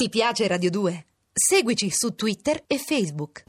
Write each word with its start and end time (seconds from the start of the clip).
Ti 0.00 0.08
piace 0.10 0.46
Radio 0.46 0.70
2? 0.70 1.06
Seguici 1.32 1.90
su 1.90 2.14
Twitter 2.14 2.62
e 2.68 2.78
Facebook. 2.78 3.42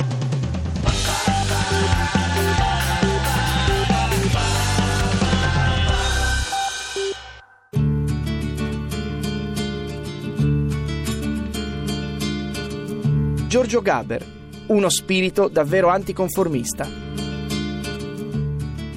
Giorgio 13.47 13.81
Gaber, 13.83 14.25
uno 14.69 14.89
spirito 14.89 15.49
davvero 15.49 15.89
anticonformista. 15.89 16.89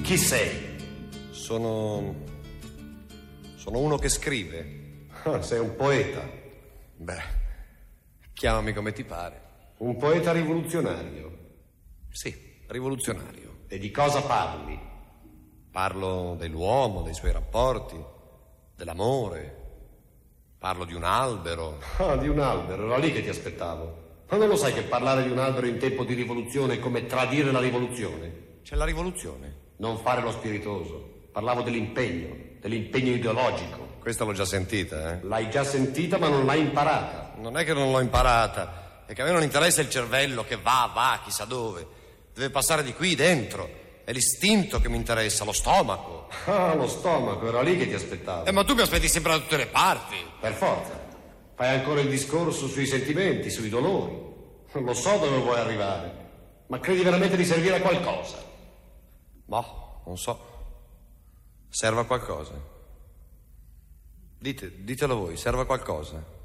Chi 0.01 0.17
sei? 0.17 1.29
Sono. 1.29 2.15
Sono 3.53 3.77
uno 3.77 3.97
che 3.99 4.09
scrive. 4.09 5.05
Ah, 5.25 5.43
sei 5.43 5.59
un 5.59 5.75
poeta. 5.75 6.27
Beh, 6.95 7.41
chiamami 8.43 8.73
come 8.73 8.91
ti 8.91 9.05
pare. 9.05 9.41
Un 9.77 9.95
poeta 9.95 10.33
rivoluzionario. 10.33 11.31
Sì, 12.11 12.35
rivoluzionario. 12.67 13.59
E 13.69 13.79
di 13.79 13.89
cosa 13.89 14.21
parli? 14.21 14.77
Parlo 15.71 16.35
dell'uomo, 16.37 17.03
dei 17.03 17.13
suoi 17.13 17.31
rapporti, 17.31 17.95
dell'amore. 18.75 19.61
Parlo 20.57 20.83
di 20.83 20.93
un 20.93 21.05
albero. 21.05 21.79
Ah, 21.99 22.17
di 22.17 22.27
un 22.27 22.39
albero, 22.39 22.87
era 22.87 22.97
lì 22.97 23.13
che 23.13 23.21
ti 23.23 23.29
aspettavo. 23.29 24.25
Ma 24.27 24.35
non 24.35 24.49
lo 24.49 24.57
sai 24.57 24.73
che 24.73 24.81
parlare 24.81 25.23
di 25.23 25.29
un 25.29 25.39
albero 25.39 25.65
in 25.65 25.77
tempo 25.77 26.03
di 26.03 26.13
rivoluzione 26.13 26.73
è 26.73 26.79
come 26.79 27.05
tradire 27.05 27.49
la 27.49 27.61
rivoluzione? 27.61 28.59
C'è 28.61 28.75
la 28.75 28.83
rivoluzione. 28.83 29.55
Non 29.77 29.99
fare 29.99 30.19
lo 30.19 30.31
spiritoso. 30.31 31.29
Parlavo 31.31 31.61
dell'impegno, 31.61 32.35
dell'impegno 32.59 33.13
ideologico. 33.13 33.99
Questa 33.99 34.25
l'ho 34.25 34.33
già 34.33 34.43
sentita, 34.43 35.13
eh? 35.13 35.23
L'hai 35.23 35.49
già 35.49 35.63
sentita 35.63 36.17
ma 36.17 36.27
non 36.27 36.45
l'hai 36.45 36.59
imparata. 36.59 37.22
Non 37.37 37.57
è 37.57 37.63
che 37.63 37.73
non 37.73 37.91
l'ho 37.91 37.99
imparata, 37.99 39.03
è 39.05 39.13
che 39.13 39.21
a 39.21 39.25
me 39.25 39.31
non 39.31 39.43
interessa 39.43 39.81
il 39.81 39.89
cervello 39.89 40.43
che 40.43 40.57
va, 40.57 40.89
va, 40.93 41.19
chissà 41.23 41.45
dove. 41.45 41.85
Deve 42.33 42.49
passare 42.49 42.83
di 42.83 42.93
qui 42.93 43.15
dentro. 43.15 43.81
È 44.05 44.11
l'istinto 44.11 44.81
che 44.81 44.89
mi 44.89 44.97
interessa, 44.97 45.43
lo 45.43 45.51
stomaco. 45.51 46.21
Ah, 46.45 46.73
lo 46.73 46.87
stomaco, 46.87 47.47
era 47.47 47.61
lì 47.61 47.77
che 47.77 47.87
ti 47.87 47.93
aspettavo. 47.93 48.45
Eh, 48.45 48.51
ma 48.51 48.63
tu 48.63 48.73
mi 48.73 48.81
aspetti 48.81 49.07
sempre 49.07 49.31
da 49.31 49.39
tutte 49.39 49.57
le 49.57 49.67
parti. 49.67 50.15
Per 50.39 50.53
forza. 50.53 50.99
Fai 51.55 51.77
ancora 51.77 52.01
il 52.01 52.09
discorso 52.09 52.67
sui 52.67 52.85
sentimenti, 52.85 53.49
sui 53.49 53.69
dolori. 53.69 54.11
Non 54.73 54.83
lo 54.83 54.93
so 54.93 55.17
dove 55.17 55.37
vuoi 55.37 55.59
arrivare. 55.59 56.21
Ma 56.67 56.79
credi 56.79 57.03
veramente 57.03 57.37
di 57.37 57.45
servire 57.45 57.75
a 57.75 57.81
qualcosa? 57.81 58.37
Boh, 59.45 60.01
non 60.05 60.17
so. 60.17 60.51
Serve 61.69 62.01
a 62.01 62.05
qualcosa. 62.05 62.53
Dite, 64.39 64.83
ditelo 64.83 65.15
voi, 65.15 65.37
serve 65.37 65.61
a 65.61 65.65
qualcosa? 65.65 66.41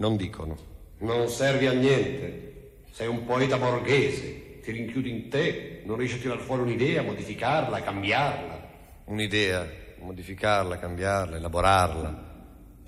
Non 0.00 0.16
dicono. 0.16 0.56
Non 1.00 1.28
servi 1.28 1.66
a 1.66 1.72
niente. 1.72 2.78
Sei 2.90 3.06
un 3.06 3.24
poeta 3.26 3.58
borghese. 3.58 4.60
Ti 4.62 4.72
rinchiudi 4.72 5.10
in 5.10 5.28
te, 5.28 5.82
non 5.84 5.96
riesci 5.96 6.16
a 6.16 6.20
tirar 6.20 6.38
fuori 6.38 6.62
un'idea, 6.62 7.02
modificarla, 7.02 7.82
cambiarla. 7.82 8.68
Un'idea, 9.04 9.66
modificarla, 9.98 10.78
cambiarla, 10.78 11.36
elaborarla. 11.36 12.08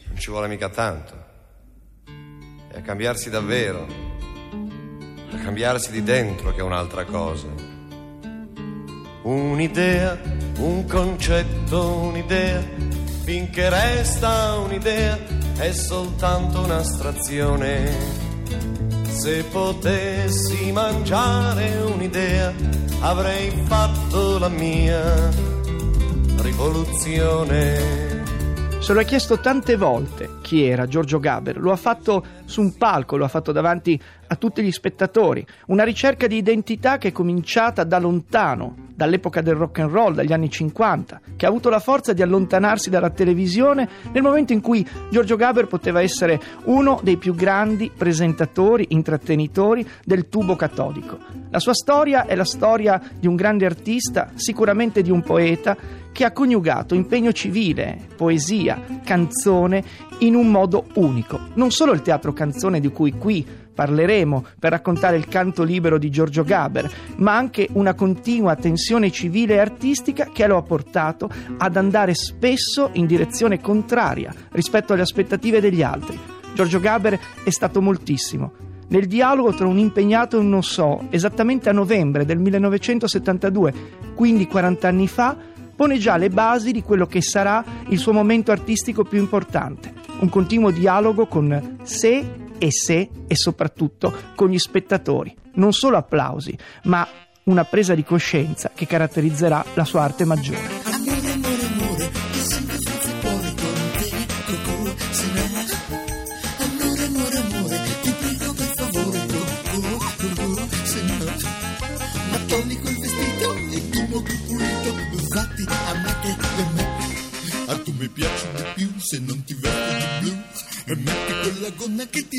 Non 0.06 0.16
ci 0.16 0.30
vuole 0.30 0.48
mica 0.48 0.70
tanto. 0.70 1.30
È 2.68 2.78
a 2.78 2.80
cambiarsi 2.80 3.28
davvero. 3.28 3.86
A 5.32 5.36
cambiarsi 5.36 5.90
di 5.90 6.02
dentro 6.02 6.52
che 6.52 6.60
è 6.60 6.62
un'altra 6.62 7.04
cosa. 7.04 7.48
Un'idea, 9.22 10.18
un 10.58 10.86
concetto, 10.86 11.94
un'idea 11.94 12.60
finché 13.24 13.68
resta 13.68 14.56
un'idea 14.56 15.41
è 15.56 15.72
soltanto 15.72 16.60
un'astrazione. 16.60 17.90
Se 19.06 19.44
potessi 19.44 20.72
mangiare 20.72 21.76
un'idea 21.82 22.52
avrei 23.00 23.50
fatto 23.66 24.38
la 24.38 24.48
mia 24.48 25.30
rivoluzione. 26.38 28.21
Se 28.82 28.92
lo 28.92 28.98
ha 28.98 29.04
chiesto 29.04 29.38
tante 29.38 29.76
volte 29.76 30.38
chi 30.40 30.64
era 30.64 30.88
Giorgio 30.88 31.20
Gaber, 31.20 31.56
lo 31.60 31.70
ha 31.70 31.76
fatto 31.76 32.24
su 32.46 32.60
un 32.60 32.76
palco, 32.76 33.16
lo 33.16 33.24
ha 33.24 33.28
fatto 33.28 33.52
davanti 33.52 33.98
a 34.26 34.34
tutti 34.34 34.60
gli 34.60 34.72
spettatori, 34.72 35.46
una 35.66 35.84
ricerca 35.84 36.26
di 36.26 36.36
identità 36.36 36.98
che 36.98 37.08
è 37.08 37.12
cominciata 37.12 37.84
da 37.84 38.00
lontano, 38.00 38.88
dall'epoca 38.92 39.40
del 39.40 39.54
rock 39.54 39.78
and 39.78 39.90
roll, 39.90 40.14
dagli 40.14 40.32
anni 40.32 40.50
50, 40.50 41.20
che 41.36 41.46
ha 41.46 41.48
avuto 41.48 41.70
la 41.70 41.78
forza 41.78 42.12
di 42.12 42.22
allontanarsi 42.22 42.90
dalla 42.90 43.10
televisione 43.10 43.88
nel 44.10 44.22
momento 44.22 44.52
in 44.52 44.60
cui 44.60 44.84
Giorgio 45.10 45.36
Gaber 45.36 45.68
poteva 45.68 46.02
essere 46.02 46.40
uno 46.64 46.98
dei 47.04 47.18
più 47.18 47.36
grandi 47.36 47.88
presentatori, 47.96 48.86
intrattenitori 48.88 49.88
del 50.04 50.28
tubo 50.28 50.56
catodico. 50.56 51.18
La 51.50 51.60
sua 51.60 51.74
storia 51.74 52.26
è 52.26 52.34
la 52.34 52.44
storia 52.44 53.00
di 53.16 53.28
un 53.28 53.36
grande 53.36 53.64
artista, 53.64 54.30
sicuramente 54.34 55.02
di 55.02 55.10
un 55.10 55.22
poeta, 55.22 55.76
che 56.12 56.24
ha 56.24 56.32
coniugato 56.32 56.94
impegno 56.94 57.32
civile, 57.32 57.98
poesia, 58.16 58.80
canzone 59.04 59.82
in 60.18 60.34
un 60.34 60.50
modo 60.50 60.86
unico. 60.94 61.40
Non 61.54 61.70
solo 61.70 61.92
il 61.92 62.02
teatro 62.02 62.32
canzone 62.32 62.78
di 62.78 62.90
cui 62.90 63.12
qui 63.12 63.44
parleremo 63.74 64.44
per 64.58 64.70
raccontare 64.70 65.16
il 65.16 65.26
canto 65.26 65.62
libero 65.62 65.98
di 65.98 66.10
Giorgio 66.10 66.44
Gaber, 66.44 66.90
ma 67.16 67.36
anche 67.36 67.68
una 67.72 67.94
continua 67.94 68.54
tensione 68.54 69.10
civile 69.10 69.54
e 69.54 69.58
artistica 69.58 70.28
che 70.32 70.46
lo 70.46 70.58
ha 70.58 70.62
portato 70.62 71.30
ad 71.56 71.76
andare 71.76 72.14
spesso 72.14 72.90
in 72.92 73.06
direzione 73.06 73.60
contraria 73.60 74.32
rispetto 74.50 74.92
alle 74.92 75.02
aspettative 75.02 75.60
degli 75.60 75.82
altri. 75.82 76.18
Giorgio 76.54 76.80
Gaber 76.80 77.18
è 77.42 77.50
stato 77.50 77.80
moltissimo. 77.80 78.52
Nel 78.88 79.06
dialogo 79.06 79.54
tra 79.54 79.66
un 79.66 79.78
impegnato 79.78 80.36
e 80.36 80.40
un 80.40 80.50
non 80.50 80.62
so, 80.62 81.06
esattamente 81.08 81.70
a 81.70 81.72
novembre 81.72 82.26
del 82.26 82.38
1972, 82.38 83.72
quindi 84.14 84.46
40 84.46 84.86
anni 84.86 85.08
fa, 85.08 85.34
pone 85.74 85.98
già 85.98 86.16
le 86.16 86.28
basi 86.28 86.72
di 86.72 86.82
quello 86.82 87.06
che 87.06 87.20
sarà 87.20 87.64
il 87.88 87.98
suo 87.98 88.12
momento 88.12 88.52
artistico 88.52 89.04
più 89.04 89.18
importante. 89.18 89.92
Un 90.20 90.28
continuo 90.28 90.70
dialogo 90.70 91.26
con 91.26 91.78
sé 91.82 92.24
e 92.58 92.70
sé 92.70 93.08
e 93.26 93.34
soprattutto 93.34 94.12
con 94.34 94.48
gli 94.48 94.58
spettatori. 94.58 95.34
Non 95.54 95.72
solo 95.72 95.96
applausi, 95.96 96.56
ma 96.84 97.06
una 97.44 97.64
presa 97.64 97.94
di 97.94 98.04
coscienza 98.04 98.70
che 98.74 98.86
caratterizzerà 98.86 99.64
la 99.74 99.84
sua 99.84 100.02
arte 100.02 100.24
maggiore. 100.24 101.21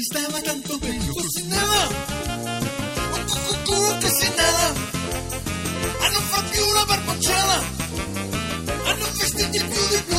Gonna 0.10 0.28
che 0.28 0.34
ti 0.34 0.34
stava 0.34 0.42
tanto 0.42 0.78
bene, 0.80 1.08
così 1.08 1.48
ne 1.48 1.58
Oh, 1.66 3.20
oh, 3.20 3.92
oh, 3.92 3.98
che 3.98 4.10
se 4.10 4.28
ne 4.28 4.92
a 6.00 6.10
non 6.10 6.22
far 6.22 6.50
più 6.50 6.66
una 6.68 6.86
barbacciala, 6.86 7.64
a 8.86 8.94
non 8.96 9.10
vestirti 9.18 9.60
più 9.60 9.88
di 9.90 10.04
blu. 10.08 10.18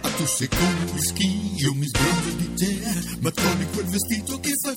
A 0.00 0.08
tu 0.10 0.26
sei 0.26 0.48
come 0.48 0.90
whisky, 0.92 1.54
io 1.56 1.74
mi 1.74 1.86
sbronzo 1.86 2.30
di 2.36 2.54
te, 2.54 2.80
ma 3.20 3.30
trovi 3.30 3.66
quel 3.72 3.86
vestito 3.86 4.40
che 4.40 4.52
fa 4.62 4.74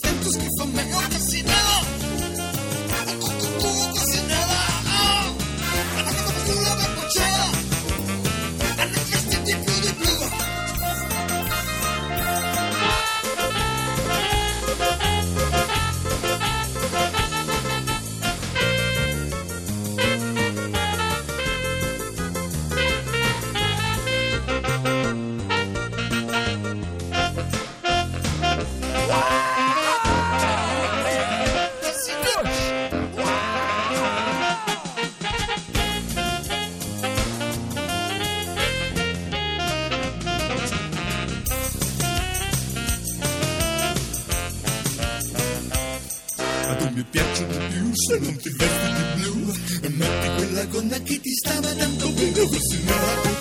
tu 46.82 46.90
mi 46.96 47.04
piaci 47.10 47.46
di 47.46 47.58
più 47.70 47.92
se 47.94 48.18
non 48.20 48.36
ti 48.38 48.50
vesti 48.58 48.88
di 48.98 49.04
blu. 49.22 49.54
Metti 49.98 50.28
quella 50.36 50.66
gonna 50.66 50.98
che 51.02 51.20
ti 51.20 51.32
stava 51.36 51.74
tanto 51.74 52.10
bene 52.12 52.32
Così 52.32 52.80
nera 52.84 53.40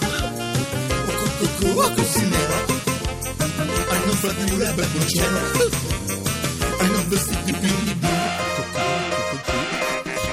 Oh, 1.62 1.92
così 1.94 2.20
nera 2.26 2.78
non 4.06 4.16
fa 4.16 4.32
più 4.32 4.56
la 4.56 4.72
barboncella 4.72 5.40
E 6.81 6.87
non 6.87 7.08
vestiti 7.08 7.52
più 7.52 7.75
di 7.84 7.94
blu. 7.94 8.08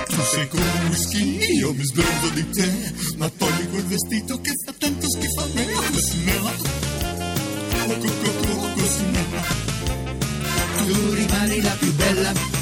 Tu 0.08 0.22
sei 0.32 0.48
come 0.48 0.64
un 0.64 0.88
whisky, 0.90 1.38
io 1.58 1.74
mi 1.74 1.84
sbronzo 1.86 2.30
di 2.34 2.50
te. 2.50 2.94
Ma 3.18 3.30
togli 3.30 3.70
quel 3.70 3.84
vestito 3.84 4.42
che 4.42 4.52
fa 4.66 4.74
tanto 4.78 5.10
schifo 5.10 5.42
a 5.42 5.48
me 5.54 5.66
Così 5.92 6.24
no 6.24 6.52
Oh, 7.90 7.98
co- 7.98 8.14
co- 8.22 8.32
co- 8.46 8.74
Così 8.76 9.04
no 9.12 9.26
Tu 10.86 11.14
rimani 11.14 11.62
la 11.62 11.72
più 11.80 11.94
bella 11.94 12.57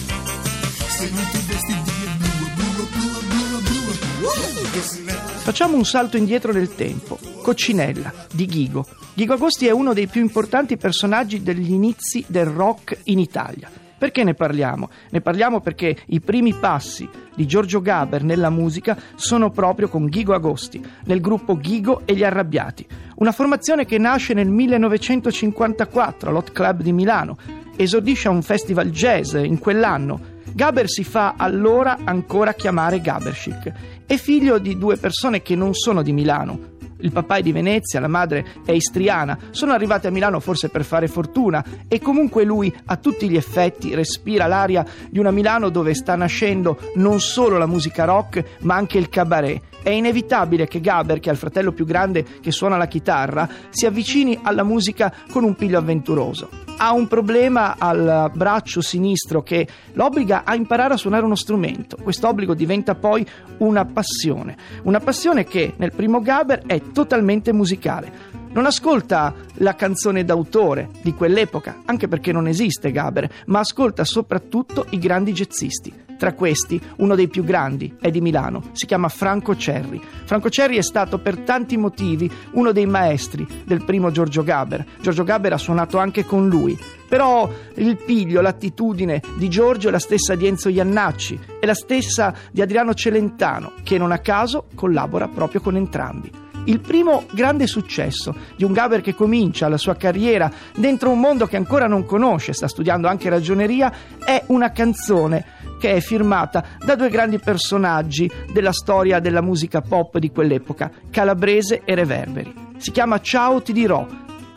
Facciamo 5.46 5.76
un 5.76 5.86
salto 5.86 6.18
indietro 6.18 6.52
nel 6.52 6.74
tempo. 6.74 7.20
Coccinella, 7.42 8.14
di 8.32 8.46
Ghigo. 8.46 8.86
Ghigo 9.14 9.34
Agosti 9.34 9.68
è 9.68 9.72
uno 9.72 9.94
dei 9.94 10.08
più 10.08 10.22
importanti 10.22 10.78
personaggi 10.78 11.44
degli 11.44 11.72
inizi 11.72 12.24
del 12.28 12.46
rock 12.46 13.00
in 13.06 13.20
Italia. 13.20 13.70
Perché 13.98 14.24
ne 14.24 14.34
parliamo? 14.34 14.90
Ne 15.12 15.22
parliamo 15.22 15.62
perché 15.62 15.98
i 16.08 16.20
primi 16.20 16.54
passi 16.54 17.08
di 17.36 17.46
Giorgio 17.46 17.82
Gaber 17.82 18.24
nella 18.24 18.50
musica 18.50 18.98
sono 19.16 19.50
proprio 19.52 19.88
con 19.88 20.08
Ghigo 20.08 20.34
Agosti, 20.34 20.84
nel 21.06 21.22
gruppo 21.22 21.58
Ghigo 21.58 22.02
e 22.06 22.16
gli 22.16 22.24
Arrabbiati, 22.24 22.86
una 23.18 23.32
formazione 23.32 23.86
che 23.86 23.98
nasce 23.98 24.34
nel 24.34 24.50
1954 24.50 26.30
all'Hot 26.30 26.52
Club 26.52 26.82
di 26.82 26.92
Milano, 26.92 27.38
esordisce 27.76 28.28
a 28.28 28.32
un 28.32 28.42
festival 28.42 28.90
jazz 28.90 29.34
in 29.34 29.60
quell'anno. 29.60 30.34
Gaber 30.56 30.88
si 30.88 31.04
fa 31.04 31.34
allora 31.36 31.98
ancora 32.06 32.54
chiamare 32.54 33.02
Gaberchic. 33.02 33.74
È 34.06 34.16
figlio 34.16 34.58
di 34.58 34.78
due 34.78 34.96
persone 34.96 35.42
che 35.42 35.54
non 35.54 35.74
sono 35.74 36.02
di 36.02 36.14
Milano. 36.14 36.74
Il 37.00 37.12
papà 37.12 37.36
è 37.36 37.42
di 37.42 37.52
Venezia, 37.52 38.00
la 38.00 38.08
madre 38.08 38.46
è 38.66 38.72
istriana. 38.72 39.38
Sono 39.50 39.74
arrivati 39.74 40.08
a 40.08 40.12
Milano 40.12 40.40
forse 40.40 40.70
per 40.70 40.86
fare 40.86 41.10
fortuna 41.10 41.62
e 41.90 42.00
comunque 42.00 42.46
lui 42.46 42.74
a 42.86 42.96
tutti 42.96 43.30
gli 43.30 43.36
effetti 43.36 43.94
respira 43.94 44.48
l'aria 44.48 44.86
di 45.10 45.20
una 45.20 45.32
Milano 45.32 45.68
dove 45.68 45.94
sta 45.94 46.16
nascendo 46.16 46.80
non 46.96 47.20
solo 47.20 47.58
la 47.58 47.66
musica 47.68 48.06
rock 48.06 48.60
ma 48.62 48.76
anche 48.76 48.98
il 48.98 49.10
cabaret. 49.10 49.62
È 49.84 49.90
inevitabile 49.90 50.70
che 50.70 50.80
Gaber, 50.80 51.20
che 51.20 51.28
è 51.28 51.34
il 51.34 51.38
fratello 51.38 51.74
più 51.74 51.84
grande 51.84 52.26
che 52.40 52.52
suona 52.52 52.78
la 52.78 52.88
chitarra, 52.88 53.48
si 53.72 53.86
avvicini 53.86 54.40
alla 54.42 54.64
musica 54.64 55.14
con 55.30 55.44
un 55.44 55.54
piglio 55.54 55.80
avventuroso. 55.80 56.48
Ha 56.78 56.92
un 56.92 57.08
problema 57.08 57.76
al 57.78 58.32
braccio 58.34 58.82
sinistro 58.82 59.42
che 59.42 59.66
l'obbliga 59.94 60.44
a 60.44 60.56
imparare 60.56 60.94
a 60.94 60.98
suonare 60.98 61.24
uno 61.24 61.36
strumento. 61.36 61.98
Questo 62.02 62.28
obbligo 62.28 62.54
diventa 62.54 62.96
poi 62.96 63.26
una 63.60 63.86
passione, 63.86 64.58
una 64.84 65.00
passione 65.00 65.46
che 65.46 65.74
nel 65.78 65.94
primo 65.94 66.20
Gaber 66.20 66.64
è 66.66 66.82
totalmente 66.92 67.54
musicale. 67.54 68.34
Non 68.52 68.66
ascolta 68.66 69.34
la 69.56 69.76
canzone 69.76 70.26
d'autore 70.26 70.90
di 71.02 71.14
quell'epoca, 71.14 71.82
anche 71.86 72.08
perché 72.08 72.32
non 72.32 72.48
esiste 72.48 72.92
Gaber, 72.92 73.30
ma 73.48 73.60
ascolta 73.60 74.04
soprattutto 74.04 74.86
i 74.90 75.00
grandi 75.00 75.32
jazzisti. 75.32 76.05
Tra 76.18 76.34
questi, 76.34 76.80
uno 76.98 77.14
dei 77.16 77.28
più 77.28 77.44
grandi 77.44 77.96
è 78.00 78.10
di 78.10 78.22
Milano, 78.22 78.64
si 78.72 78.86
chiama 78.86 79.10
Franco 79.10 79.56
Cerri. 79.56 80.02
Franco 80.24 80.50
Cerri 80.50 80.78
è 80.78 80.82
stato 80.82 81.20
per 81.20 81.40
tanti 81.40 81.76
motivi 81.76 82.32
uno 82.52 82.72
dei 82.72 82.86
maestri 82.86 83.46
del 83.66 83.84
primo 83.84 84.12
Giorgio 84.12 84.44
Gaber. 84.44 84.86
Giorgio 85.02 85.24
Gaber 85.24 85.54
ha 85.54 85.58
suonato 85.58 85.98
anche 85.98 86.24
con 86.24 86.48
lui. 86.48 86.78
Però 87.08 87.50
il 87.76 87.98
piglio, 87.98 88.42
l'attitudine 88.42 89.22
di 89.36 89.50
Giorgio 89.50 89.90
è 89.90 89.92
la 89.92 90.00
stessa 90.00 90.36
di 90.36 90.48
Enzo 90.48 90.70
Iannacci, 90.70 91.40
è 91.60 91.66
la 91.66 91.76
stessa 91.76 92.34
di 92.52 92.62
Adriano 92.62 92.94
Celentano, 92.94 93.74
che 93.84 93.98
non 93.98 94.12
a 94.12 94.20
caso 94.20 94.68
collabora 94.74 95.28
proprio 95.28 95.62
con 95.62 95.76
entrambi. 95.76 96.44
Il 96.68 96.80
primo 96.80 97.26
grande 97.32 97.68
successo 97.68 98.36
di 98.56 98.64
un 98.64 98.74
Gaber 98.74 99.02
che 99.02 99.14
comincia 99.14 99.70
la 99.70 99.78
sua 99.78 99.96
carriera 99.96 100.52
dentro 100.76 101.12
un 101.12 101.20
mondo 101.20 101.46
che 101.46 101.58
ancora 101.58 101.86
non 101.86 102.06
conosce, 102.06 102.54
sta 102.54 102.68
studiando 102.68 103.08
anche 103.08 103.30
ragioneria, 103.30 103.94
è 104.18 104.44
una 104.48 104.72
canzone 104.72 105.46
che 105.80 105.94
è 105.94 106.00
firmata 106.00 106.64
da 106.84 106.96
due 106.96 107.10
grandi 107.10 107.40
personaggi 107.40 108.30
della 108.52 108.72
storia 108.72 109.20
della 109.20 109.42
musica 109.42 109.82
pop 109.82 110.18
di 110.18 110.32
quell'epoca, 110.32 110.92
Calabrese 111.10 111.82
e 111.86 111.96
Reverberi. 111.96 112.54
Si 112.78 112.92
chiama 112.92 113.20
Ciao 113.22 113.62
ti 113.62 113.74
dirò. 113.74 114.06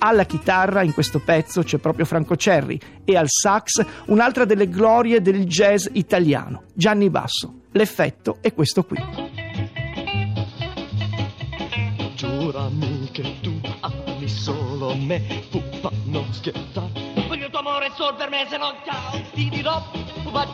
Alla 0.00 0.24
chitarra 0.24 0.82
in 0.82 0.94
questo 0.94 1.18
pezzo 1.18 1.62
c'è 1.62 1.78
proprio 1.78 2.04
Franco 2.04 2.36
Cerri 2.36 2.80
e 3.04 3.16
al 3.16 3.26
sax 3.28 3.84
un'altra 4.06 4.44
delle 4.44 4.68
glorie 4.68 5.20
del 5.20 5.44
jazz 5.44 5.86
italiano, 5.92 6.62
Gianni 6.72 7.10
Basso. 7.10 7.62
L'effetto 7.72 8.38
è 8.40 8.54
questo 8.54 8.84
qui. 8.84 8.96
Giurami 12.14 13.08
che 13.12 13.34
tu 13.40 13.60
ami 13.80 14.28
solo 14.28 14.94
me, 14.96 15.20
puppa, 15.50 15.90
non 16.04 16.26
scherzare. 16.32 16.90
Voglio 17.26 17.50
tuo 17.50 17.58
amore 17.58 17.90
solo 17.94 18.14
per 18.16 18.28
me, 18.30 18.46
se 18.48 18.56
no 18.56 18.74
ciao, 18.84 19.20
ti 19.34 19.48
dirò, 19.48 19.82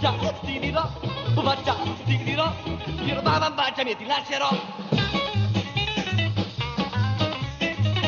ciao, 0.01 0.41
ti 0.45 0.59
dirò, 0.59 0.89
ciao, 1.65 1.97
ti 2.05 2.17
dirò. 2.19 2.53
Io 3.05 3.23
mamma 3.23 3.51
baciami 3.51 3.91
e 3.91 3.97
ti 3.97 4.07
lascerò. 4.07 4.49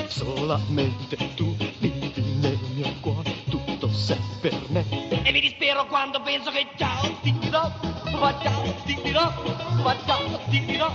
Solamente 0.08 1.16
tu 1.34 1.54
vivi 1.78 2.22
nel 2.40 2.58
mio 2.74 2.92
cuore, 3.00 3.44
tutto 3.48 3.90
sei 3.92 4.20
per 4.40 4.58
me. 4.68 4.84
E 5.22 5.32
mi 5.32 5.40
dispero 5.40 5.86
quando 5.86 6.20
penso 6.22 6.50
che 6.50 6.68
ciao, 6.76 7.18
ti 7.22 7.36
dirò, 7.38 7.70
ciao, 8.42 8.74
ti 8.84 8.98
dirò, 9.02 9.32
ciao, 10.06 10.40
ti 10.48 10.64
dirò. 10.64 10.92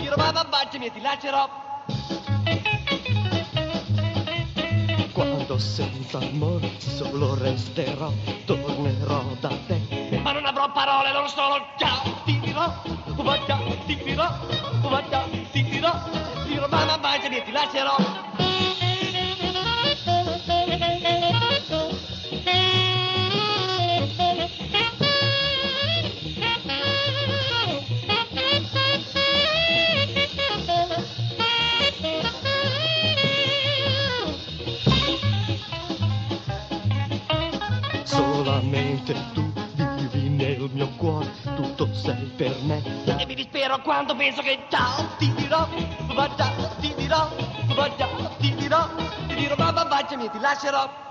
Io 0.00 0.14
mamma 0.16 0.44
baciami 0.44 0.86
e 0.86 0.92
ti 0.92 1.00
lascerò. 1.00 1.62
Quando 5.12 5.58
senza 5.58 6.18
amore 6.18 6.70
solo 6.78 7.34
resterò, 7.36 8.12
tornerò 8.46 9.22
da 9.38 9.48
te. 9.66 9.83
Avrò 10.64 10.72
parole, 10.72 11.12
non 11.12 11.28
solo 11.28 11.66
ciao, 11.76 12.00
ti 12.24 12.40
dirò, 12.40 12.72
ma 13.22 13.38
ciao, 13.46 13.76
ti 13.84 13.96
dirò, 14.02 14.26
ma 14.80 15.04
ciao, 15.10 15.28
ti 15.52 15.62
dirò, 15.62 15.92
ti 16.42 16.52
dirò, 16.52 16.66
mamma 16.68 16.96
baciami 16.96 17.36
e 17.36 17.42
ti 17.42 17.52
lascerò. 17.52 18.33
Per 42.36 42.54
me. 42.62 42.82
E 43.04 43.26
mi 43.26 43.34
dispero 43.34 43.80
quando 43.80 44.14
penso 44.14 44.42
che 44.42 44.66
ciao, 44.68 45.06
ti 45.18 45.32
dirò, 45.34 45.68
ma 46.14 46.28
ciao, 46.36 46.70
ti 46.80 46.92
dirò, 46.96 47.28
ma 47.74 47.96
ciao, 47.96 48.30
ti 48.38 48.54
dirò, 48.54 48.88
ti 49.28 49.34
dirò, 49.34 49.54
mamma 49.56 49.84
baciami 49.84 50.24
e 50.24 50.30
ti 50.30 50.38
lascerò. 50.40 51.02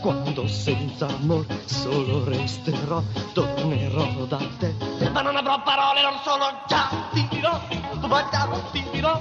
Quando 0.00 0.46
senza 0.48 1.06
amore 1.06 1.62
solo 1.66 2.24
resterò, 2.24 3.02
tornerò 3.32 4.24
da 4.26 4.38
te. 4.58 4.74
Ma 5.12 5.20
non 5.20 5.36
avrò 5.36 5.62
parole, 5.62 6.02
non 6.02 6.18
solo 6.24 6.62
ciao, 6.68 7.08
ti 7.12 7.26
dirò, 7.28 7.60
ma 8.06 8.28
ciao, 8.30 8.62
ti 8.72 8.84
dirò, 8.90 9.20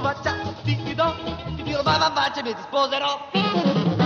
ma 0.00 0.14
ciao, 0.22 0.54
ti 0.64 0.76
dirò, 0.82 1.14
ti 1.56 1.62
dirò, 1.62 1.82
mamma 1.82 2.10
baciami 2.10 2.50
e 2.50 2.54
ti 2.54 2.62
sposerò. 2.62 3.96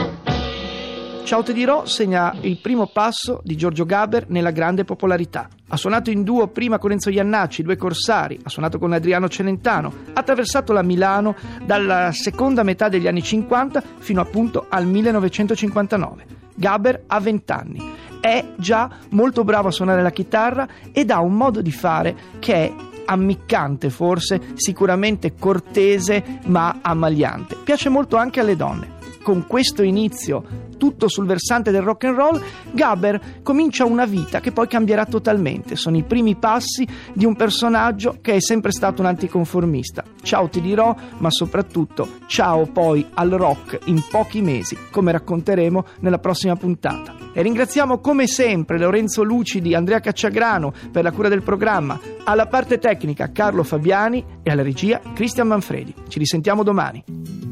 Ciao 1.25 1.43
Te 1.43 1.53
dirò 1.53 1.87
segna 1.87 2.35
il 2.41 2.59
primo 2.59 2.89
passo 2.89 3.41
di 3.45 3.57
Giorgio 3.57 3.87
Gaber 3.87 4.29
nella 4.29 4.51
grande 4.51 4.85
popolarità. 4.85 5.49
Ha 5.69 5.77
suonato 5.77 6.11
in 6.11 6.25
duo 6.25 6.49
prima 6.49 6.79
con 6.79 6.91
Enzo 6.91 7.11
Iannacci, 7.11 7.63
due 7.63 7.77
corsari, 7.77 8.39
ha 8.43 8.51
suonato 8.51 8.79
con 8.79 8.93
Adriano 8.93 9.29
Celentano, 9.29 9.93
ha 10.13 10.21
attraversato 10.21 10.73
la 10.73 10.83
Milano 10.83 11.35
dalla 11.65 12.11
seconda 12.13 12.65
metà 12.65 12.89
degli 12.89 13.07
anni 13.07 13.23
50 13.23 13.83
fino 13.99 14.21
appunto 14.21 14.67
al 14.69 14.85
1959. 14.85 16.27
Gaber 16.55 17.05
ha 17.07 17.21
20 17.21 17.53
anni, 17.53 17.93
è 18.21 18.45
già 18.57 18.91
molto 19.11 19.45
bravo 19.45 19.69
a 19.69 19.73
suonare 19.73 20.03
la 20.03 20.11
chitarra 20.11 20.69
ed 20.93 21.11
ha 21.11 21.21
un 21.21 21.35
modo 21.35 21.63
di 21.63 21.73
fare 21.73 22.15
che 22.41 22.55
è 22.55 22.75
ammiccante 23.07 23.91
forse, 23.91 24.41
sicuramente 24.55 25.35
cortese 25.35 26.41
ma 26.47 26.81
ammagliante. 26.83 27.57
Piace 27.65 27.89
molto 27.89 28.17
anche 28.17 28.41
alle 28.41 28.57
donne 28.57 29.01
con 29.23 29.47
questo 29.47 29.83
inizio 29.83 30.71
tutto 30.83 31.07
sul 31.07 31.27
versante 31.27 31.71
del 31.71 31.83
rock 31.83 32.07
and 32.07 32.17
roll, 32.17 32.43
Gaber 32.73 33.41
comincia 33.45 33.85
una 33.85 34.05
vita 34.05 34.41
che 34.41 34.51
poi 34.51 34.67
cambierà 34.67 35.07
totalmente. 35.07 35.77
Sono 35.77 35.97
i 35.97 36.03
primi 36.03 36.35
passi 36.35 36.85
di 37.13 37.25
un 37.25 37.37
personaggio 37.37 38.19
che 38.21 38.35
è 38.35 38.41
sempre 38.41 38.73
stato 38.73 39.01
un 39.01 39.07
anticonformista. 39.07 40.03
Ciao 40.23 40.49
ti 40.49 40.61
dirò, 40.61 40.93
ma 41.19 41.31
soprattutto 41.31 42.19
ciao 42.27 42.67
poi 42.67 43.07
al 43.15 43.31
rock 43.31 43.79
in 43.85 44.03
pochi 44.11 44.43
mesi, 44.43 44.77
come 44.91 45.13
racconteremo 45.13 45.85
nella 46.01 46.19
prossima 46.19 46.57
puntata. 46.57 47.15
E 47.33 47.43
ringraziamo 47.43 48.01
come 48.01 48.27
sempre 48.27 48.77
Lorenzo 48.77 49.23
Lucidi, 49.23 49.77
Andrea 49.77 50.01
Cacciagrano 50.01 50.73
per 50.91 51.05
la 51.05 51.13
cura 51.13 51.29
del 51.29 51.45
programma, 51.45 51.97
alla 52.25 52.49
parte 52.49 52.79
tecnica 52.79 53.31
Carlo 53.31 53.63
Fabiani 53.63 54.25
e 54.43 54.51
alla 54.51 54.63
regia 54.63 55.01
Cristian 55.15 55.47
Manfredi. 55.47 55.95
Ci 56.09 56.19
risentiamo 56.19 56.65
domani. 56.65 57.52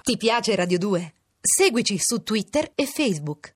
Ti 0.02 0.16
piace 0.16 0.54
Radio 0.54 0.78
2? 0.78 1.14
Seguici 1.40 1.98
su 1.98 2.22
Twitter 2.22 2.70
e 2.76 2.86
Facebook. 2.86 3.50